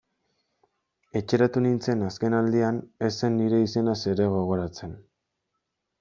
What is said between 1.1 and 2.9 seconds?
Etxeratu nintzen azken aldian,